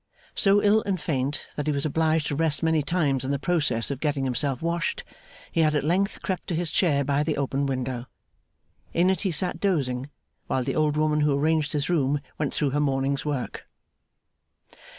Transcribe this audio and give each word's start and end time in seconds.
So 0.33 0.63
ill 0.63 0.81
and 0.81 0.99
faint 0.99 1.45
that 1.55 1.67
he 1.67 1.71
was 1.71 1.85
obliged 1.85 2.25
to 2.29 2.35
rest 2.35 2.63
many 2.63 2.81
times 2.81 3.23
in 3.23 3.29
the 3.29 3.37
process 3.37 3.91
of 3.91 3.99
getting 3.99 4.23
himself 4.23 4.59
washed, 4.59 5.03
he 5.51 5.61
had 5.61 5.75
at 5.75 5.83
length 5.83 6.23
crept 6.23 6.47
to 6.47 6.55
his 6.55 6.71
chair 6.71 7.03
by 7.03 7.21
the 7.21 7.37
open 7.37 7.67
window. 7.67 8.07
In 8.95 9.11
it 9.11 9.21
he 9.21 9.29
sat 9.29 9.59
dozing, 9.59 10.09
while 10.47 10.63
the 10.63 10.75
old 10.75 10.97
woman 10.97 11.19
who 11.19 11.37
arranged 11.37 11.73
his 11.73 11.87
room 11.87 12.19
went 12.39 12.51
through 12.51 12.71
her 12.71 12.79
morning's 12.79 13.25
work. 13.25 13.67